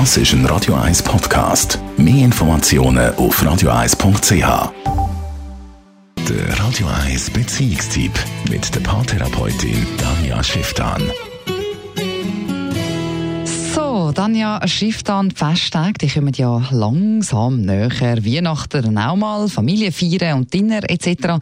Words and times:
Das 0.00 0.16
ist 0.16 0.32
ein 0.32 0.44
Radio 0.46 0.74
1 0.74 1.04
Podcast. 1.04 1.78
Mehr 1.96 2.24
Informationen 2.24 3.14
auf 3.14 3.40
radio1.ch. 3.40 4.72
Der 6.28 6.58
Radio 6.58 6.88
1 7.06 7.30
Beziehungstyp 7.30 8.10
mit 8.50 8.74
der 8.74 8.80
Paartherapeutin 8.80 9.86
Danja 9.96 10.42
Schifftan. 10.42 11.00
So, 13.72 14.10
Danja 14.10 14.66
Schifftan, 14.66 15.28
die 15.28 15.36
Festtage, 15.36 15.98
die 16.00 16.08
kommen 16.08 16.34
ja 16.34 16.60
langsam 16.72 17.60
näher. 17.60 18.24
Weihnachten 18.24 18.82
dann 18.82 18.98
auch 18.98 19.14
mal, 19.14 19.48
Familie 19.48 19.92
feiern 19.92 20.38
und 20.38 20.52
Dinner 20.52 20.80
etc. 20.90 21.38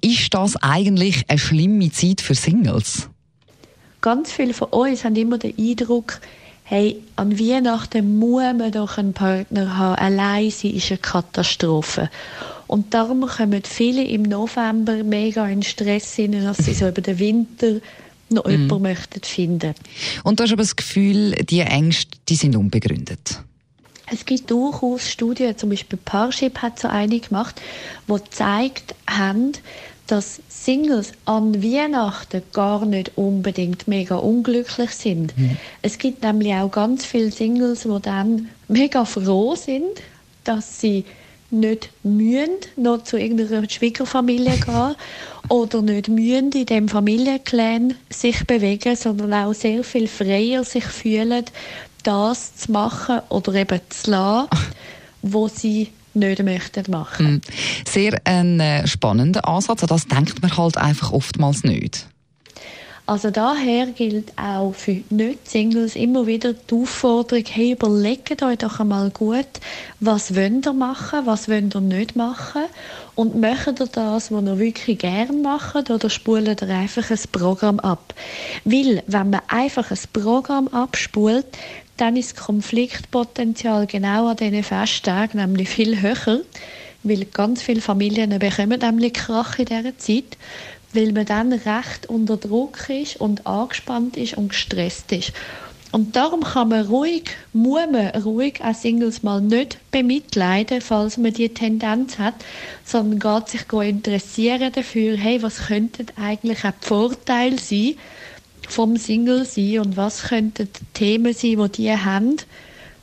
Ist 0.00 0.34
das 0.34 0.56
eigentlich 0.56 1.22
eine 1.28 1.38
schlimme 1.38 1.92
Zeit 1.92 2.20
für 2.20 2.34
Singles? 2.34 3.08
Ganz 4.00 4.32
viele 4.32 4.54
von 4.54 4.70
uns 4.70 5.04
haben 5.04 5.14
immer 5.14 5.38
den 5.38 5.54
Eindruck, 5.56 6.20
hey, 6.72 7.02
an 7.16 7.38
Weihnachten 7.38 8.18
muss 8.18 8.40
man 8.40 8.72
doch 8.72 8.96
einen 8.96 9.12
Partner 9.12 9.76
haben. 9.76 9.96
Allein 9.96 10.50
sein 10.50 10.70
ist 10.72 10.90
eine 10.90 10.96
Katastrophe. 10.96 12.08
Und 12.66 12.94
darum 12.94 13.26
kommen 13.26 13.62
viele 13.62 14.02
im 14.02 14.22
November 14.22 15.04
mega 15.04 15.46
in 15.48 15.62
Stress 15.62 16.14
hin, 16.14 16.32
dass 16.32 16.56
sie 16.56 16.72
so 16.72 16.88
über 16.88 17.02
den 17.02 17.18
Winter 17.18 17.80
noch 18.30 18.46
mhm. 18.46 18.52
jemanden 18.52 18.82
möchten 18.84 19.20
finden. 19.22 19.74
Und 20.24 20.40
du 20.40 20.44
hast 20.44 20.52
aber 20.52 20.62
das 20.62 20.74
Gefühl, 20.74 21.32
die 21.44 21.60
Ängste, 21.60 22.16
die 22.30 22.36
sind 22.36 22.56
unbegründet? 22.56 23.42
Es 24.10 24.24
gibt 24.24 24.50
durchaus 24.50 25.10
Studien, 25.10 25.58
zum 25.58 25.68
Beispiel 25.68 25.98
Parship 26.02 26.62
hat 26.62 26.78
so 26.78 26.88
eine 26.88 27.20
gemacht, 27.20 27.60
die 28.08 28.14
gezeigt 28.14 28.94
haben, 29.06 29.52
dass 30.06 30.40
Singles 30.48 31.12
an 31.24 31.62
Weihnachten 31.62 32.42
gar 32.52 32.84
nicht 32.84 33.12
unbedingt 33.16 33.88
mega 33.88 34.16
unglücklich 34.16 34.90
sind. 34.90 35.36
Mhm. 35.38 35.56
Es 35.80 35.98
gibt 35.98 36.22
nämlich 36.22 36.54
auch 36.54 36.70
ganz 36.70 37.04
viele 37.04 37.30
Singles, 37.30 37.82
die 37.82 38.02
dann 38.02 38.48
mega 38.68 39.04
froh 39.04 39.54
sind, 39.54 40.02
dass 40.44 40.80
sie 40.80 41.04
nicht 41.50 41.90
mühen, 42.02 42.50
noch 42.76 43.04
zu 43.04 43.18
irgendeiner 43.18 43.68
Schwiegerfamilie 43.68 44.56
gehen 44.56 44.94
oder 45.48 45.82
nicht 45.82 46.08
mühen 46.08 46.50
in 46.50 46.66
dem 46.66 46.88
Familienclan 46.88 47.94
sich 48.10 48.46
bewegen, 48.46 48.96
sondern 48.96 49.34
auch 49.34 49.52
sehr 49.52 49.84
viel 49.84 50.08
freier 50.08 50.64
sich 50.64 50.84
fühlen, 50.84 51.44
das 52.02 52.56
zu 52.56 52.72
machen 52.72 53.20
oder 53.28 53.54
eben 53.54 53.80
zu 53.90 54.10
lassen, 54.10 54.48
wo 55.22 55.46
sie 55.48 55.88
nicht 56.14 56.42
möchten 56.42 56.90
machen. 56.90 57.26
Hm. 57.26 57.40
Sehr 57.88 58.20
ein 58.24 58.60
äh, 58.60 58.86
spannender 58.86 59.46
Ansatz. 59.46 59.82
An 59.82 59.88
das 59.88 60.06
denkt 60.06 60.42
man 60.42 60.56
halt 60.56 60.76
einfach 60.76 61.12
oftmals 61.12 61.64
nicht. 61.64 62.06
Also 63.04 63.30
daher 63.30 63.86
gilt 63.86 64.32
auch 64.38 64.72
für 64.74 65.02
Nicht-Singles 65.10 65.96
immer 65.96 66.28
wieder 66.28 66.52
die 66.52 66.74
Aufforderung, 66.74 67.44
hey, 67.50 67.72
überlegt 67.72 68.42
euch 68.44 68.58
doch 68.58 68.78
einmal 68.78 69.10
gut, 69.10 69.48
was 69.98 70.36
wollt 70.36 70.64
ihr 70.66 70.72
machen, 70.72 71.26
was 71.26 71.48
wollt 71.48 71.74
ihr 71.74 71.80
nicht 71.80 72.14
machen 72.14 72.62
und 73.16 73.40
macht 73.40 73.80
ihr 73.80 73.88
das, 73.90 74.30
was 74.30 74.44
ihr 74.44 74.58
wirklich 74.58 75.00
gern 75.00 75.42
macht 75.42 75.90
oder 75.90 76.08
spult 76.08 76.62
ihr 76.62 76.68
einfach 76.68 77.10
ein 77.10 77.18
Programm 77.32 77.80
ab. 77.80 78.14
Weil, 78.64 79.02
wenn 79.08 79.30
man 79.30 79.42
einfach 79.48 79.90
ein 79.90 79.98
Programm 80.12 80.68
abspult, 80.68 81.46
dann 82.02 82.16
ist 82.16 82.36
das 82.36 82.44
Konfliktpotenzial 82.44 83.86
genau 83.86 84.26
an 84.26 84.36
diesen 84.36 84.64
Festtagen 84.64 85.38
nämlich 85.38 85.68
viel 85.68 86.02
höher, 86.02 86.40
weil 87.04 87.24
ganz 87.26 87.62
viele 87.62 87.80
Familien 87.80 88.36
bekommen 88.40 88.80
nämlich 88.80 89.12
Krach 89.12 89.60
in 89.60 89.66
dieser 89.66 89.96
Zeit, 89.98 90.36
weil 90.92 91.12
man 91.12 91.26
dann 91.26 91.52
recht 91.52 92.06
unter 92.08 92.36
Druck 92.36 92.88
ist 92.88 93.20
und 93.20 93.46
angespannt 93.46 94.16
ist 94.16 94.36
und 94.36 94.48
gestresst 94.48 95.12
ist. 95.12 95.32
Und 95.92 96.16
darum 96.16 96.40
kann 96.40 96.70
man 96.70 96.86
ruhig, 96.86 97.30
muss 97.52 97.86
man 97.88 98.08
ruhig 98.22 98.60
auch 98.64 98.74
Singles 98.74 99.22
mal 99.22 99.40
nicht 99.40 99.78
bemitleiden, 99.92 100.80
falls 100.80 101.18
man 101.18 101.32
die 101.32 101.50
Tendenz 101.50 102.18
hat, 102.18 102.34
sondern 102.84 103.20
geht 103.20 103.48
sich 103.48 103.72
interessieren 103.72 104.72
dafür, 104.72 105.16
hey, 105.16 105.40
was 105.40 105.68
könnten 105.68 106.06
eigentlich 106.20 106.64
auch 106.64 106.72
die 106.82 106.86
Vorteile 106.88 107.58
sein, 107.60 107.94
vom 108.68 108.96
Single 108.96 109.44
sein 109.44 109.80
und 109.80 109.96
was 109.96 110.24
könnten 110.24 110.68
die 110.72 110.84
Themen 110.94 111.34
sein, 111.34 111.56
die 111.56 111.82
die 111.82 111.90
haben, 111.90 112.36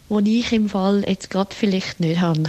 die 0.09 0.40
ich 0.40 0.52
im 0.52 0.70
Fall 0.70 1.03
jetzt 1.08 1.30
gerade 1.30 1.56
vielleicht 1.56 2.00
nicht 2.00 2.20
habe. 2.20 2.44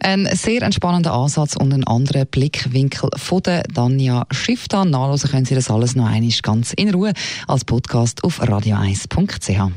Ein 0.00 0.28
sehr 0.32 0.62
entspannender 0.62 1.12
Ansatz 1.12 1.56
und 1.56 1.72
ein 1.72 1.84
anderer 1.84 2.24
Blickwinkel 2.24 3.10
von 3.16 3.42
der 3.42 3.62
Danja 3.62 4.26
Schifftan. 4.30 4.90
Nachlesen 4.90 5.30
können 5.30 5.44
Sie 5.44 5.54
das 5.54 5.70
alles 5.70 5.94
noch 5.94 6.06
einmal 6.06 6.32
ganz 6.42 6.72
in 6.72 6.92
Ruhe 6.92 7.12
als 7.46 7.64
Podcast 7.64 8.24
auf 8.24 8.42
radio1.ch. 8.42 9.72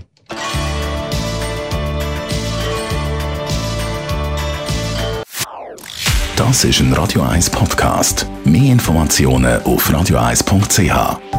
Das 6.36 6.64
ist 6.64 6.80
ein 6.80 6.94
Radio 6.94 7.22
1 7.22 7.50
Podcast. 7.50 8.26
Mehr 8.46 8.72
Informationen 8.72 9.62
auf 9.64 9.90
radio1.ch. 9.90 11.39